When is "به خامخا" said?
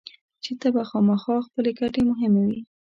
0.75-1.35